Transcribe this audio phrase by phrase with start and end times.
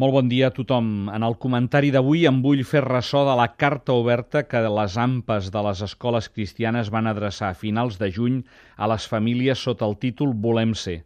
[0.00, 0.86] Molt bon dia a tothom.
[1.12, 5.50] En el comentari d'avui em vull fer ressò de la carta oberta que les AMPes
[5.52, 8.38] de les escoles cristianes van adreçar a finals de juny
[8.78, 10.96] a les famílies sota el títol Volem ser.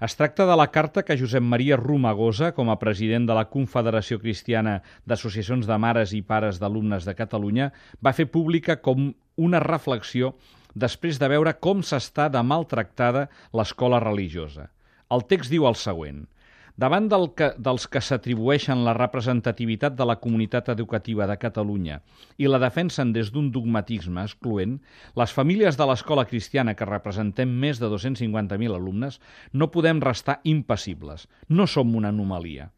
[0.00, 4.16] Es tracta de la carta que Josep Maria Romagosa, com a president de la Confederació
[4.24, 7.68] Cristiana d'Associacions de Mares i Pares d'Alumnes de Catalunya,
[8.00, 10.32] va fer pública com una reflexió
[10.72, 14.70] després de veure com s'està de maltractada l'escola religiosa.
[15.12, 16.24] El text diu el següent–
[16.80, 21.98] Davant del que, dels que s'atribueixen la representativitat de la comunitat educativa de Catalunya
[22.40, 24.78] i la defensen des d'un dogmatisme excloent,
[25.20, 29.20] les famílies de l'escola cristiana que representem més de 250.000 alumnes
[29.52, 31.28] no podem restar impassibles.
[31.48, 32.70] No som una anomalia.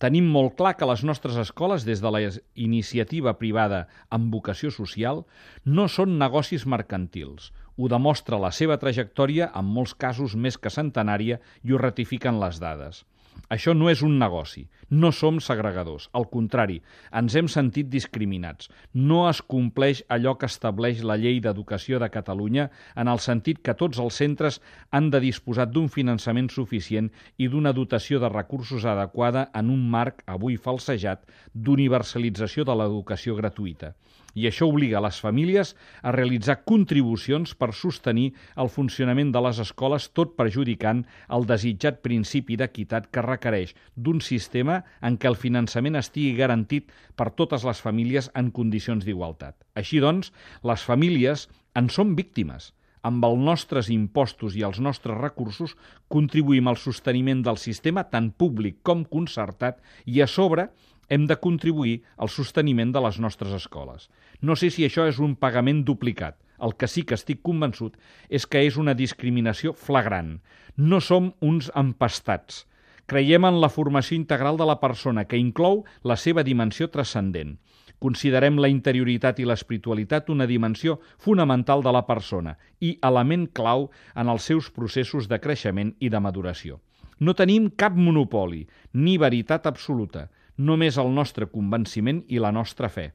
[0.00, 2.24] Tenim molt clar que les nostres escoles, des de la
[2.56, 5.22] iniciativa privada amb vocació social,
[5.64, 7.52] no són negocis mercantils.
[7.76, 12.58] Ho demostra la seva trajectòria, en molts casos més que centenària, i ho ratifiquen les
[12.58, 13.04] dades.
[13.52, 14.62] Això no és un negoci.
[14.92, 16.08] No som segregadors.
[16.16, 16.78] Al contrari,
[17.20, 18.70] ens hem sentit discriminats.
[18.92, 23.76] No es compleix allò que estableix la llei d'educació de Catalunya en el sentit que
[23.82, 29.48] tots els centres han de disposar d'un finançament suficient i d'una dotació de recursos adequada
[29.54, 33.94] en un marc, avui falsejat, d'universalització de l'educació gratuïta
[34.34, 40.08] i això obliga les famílies a realitzar contribucions per sostenir el funcionament de les escoles,
[40.16, 46.36] tot perjudicant el desitjat principi d'equitat que requereix d'un sistema en què el finançament estigui
[46.38, 49.56] garantit per totes les famílies en condicions d'igualtat.
[49.76, 52.72] Així doncs, les famílies en són víctimes.
[53.02, 55.74] Amb els nostres impostos i els nostres recursos
[56.12, 60.68] contribuïm al sosteniment del sistema tant públic com concertat i a sobre
[61.12, 64.08] hem de contribuir al sosteniment de les nostres escoles.
[64.40, 66.38] No sé si això és un pagament duplicat.
[66.62, 67.98] El que sí que estic convençut
[68.30, 70.38] és que és una discriminació flagrant.
[70.76, 72.62] No som uns empastats.
[73.10, 77.58] Creiem en la formació integral de la persona, que inclou la seva dimensió transcendent.
[78.00, 84.32] Considerem la interioritat i l'espiritualitat una dimensió fonamental de la persona i element clau en
[84.32, 86.80] els seus processos de creixement i de maduració.
[87.20, 90.30] No tenim cap monopoli, ni veritat absoluta
[90.68, 93.10] només el nostre convenciment i la nostra fe.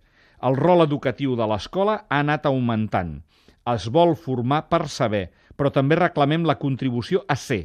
[0.48, 3.16] El rol educatiu de l'escola ha anat augmentant.
[3.68, 5.28] Es vol formar per saber,
[5.58, 7.64] però també reclamem la contribució a ser.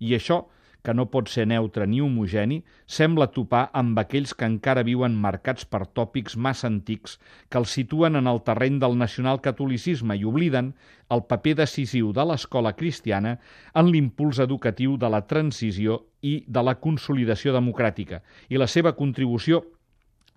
[0.00, 0.42] I això
[0.82, 5.66] que no pot ser neutre ni homogeni, sembla topar amb aquells que encara viuen marcats
[5.66, 7.18] per tòpics massa antics
[7.50, 10.72] que els situen en el terreny del nacionalcatolicisme i obliden
[11.14, 13.36] el paper decisiu de l'escola cristiana
[13.74, 19.64] en l'impuls educatiu de la transició i de la consolidació democràtica i la seva contribució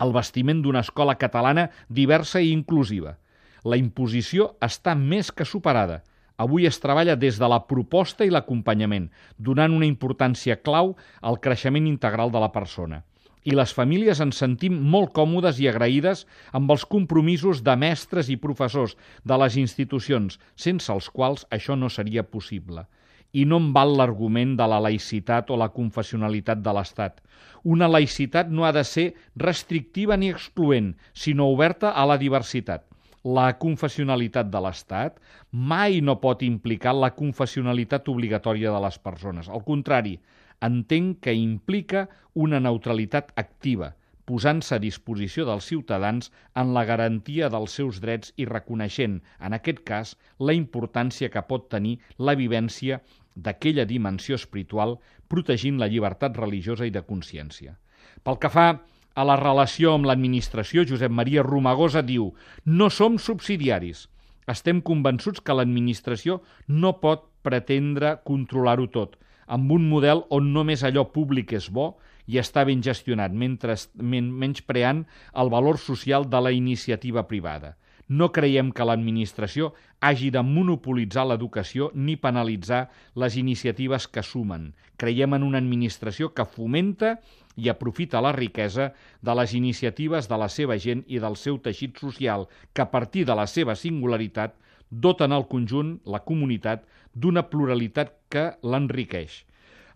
[0.01, 3.19] al bastiment d'una escola catalana diversa i inclusiva.
[3.63, 6.01] La imposició està més que superada–
[6.41, 11.89] Avui es treballa des de la proposta i l'acompanyament, donant una importància clau al creixement
[11.89, 13.03] integral de la persona.
[13.43, 16.25] I les famílies ens sentim molt còmodes i agraïdes
[16.57, 21.89] amb els compromisos de mestres i professors de les institucions, sense els quals això no
[21.89, 22.87] seria possible.
[23.33, 27.21] I no em val l'argument de la laïcitat o la confessionalitat de l'Estat.
[27.63, 32.90] Una laïcitat no ha de ser restrictiva ni excloent, sinó oberta a la diversitat
[33.23, 35.19] la confessionalitat de l'Estat
[35.51, 39.49] mai no pot implicar la confessionalitat obligatòria de les persones.
[39.49, 40.17] Al contrari,
[40.61, 43.93] entenc que implica una neutralitat activa,
[44.25, 49.81] posant-se a disposició dels ciutadans en la garantia dels seus drets i reconeixent, en aquest
[49.85, 53.01] cas, la importància que pot tenir la vivència
[53.35, 57.77] d'aquella dimensió espiritual protegint la llibertat religiosa i de consciència.
[58.23, 58.67] Pel que fa
[59.13, 62.31] a la relació amb l'administració, Josep Maria Romagosa diu
[62.65, 64.07] «No som subsidiaris.
[64.47, 69.17] Estem convençuts que l'administració no pot pretendre controlar-ho tot,
[69.47, 71.93] amb un model on només allò públic és bo
[72.27, 75.05] i està ben gestionat, mentre menys preant
[75.35, 77.75] el valor social de la iniciativa privada.
[78.11, 79.69] No creiem que l'administració
[80.03, 84.73] hagi de monopolitzar l'educació ni penalitzar les iniciatives que sumen.
[84.99, 87.19] Creiem en una administració que fomenta
[87.57, 88.91] i aprofita la riquesa
[89.21, 93.25] de les iniciatives de la seva gent i del seu teixit social, que a partir
[93.25, 94.55] de la seva singularitat
[94.91, 96.83] doten al conjunt, la comunitat,
[97.13, 99.43] d'una pluralitat que l'enriqueix.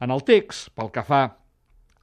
[0.04, 1.24] En el text, pel que fa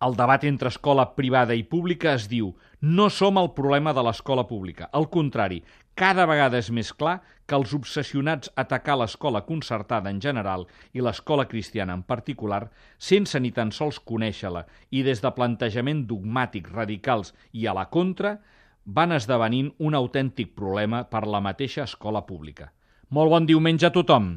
[0.03, 2.49] el debat entre escola privada i pública es diu
[2.83, 4.89] no som el problema de l'escola pública.
[4.91, 5.61] Al contrari,
[5.95, 11.05] cada vegada és més clar que els obsessionats a atacar l'escola concertada en general i
[11.05, 12.65] l'escola cristiana en particular,
[12.99, 18.41] sense ni tan sols conèixer-la i des de plantejament dogmàtics radicals i a la contra,
[18.85, 22.73] van esdevenint un autèntic problema per la mateixa escola pública.
[23.11, 24.33] Molt bon diumenge a tothom!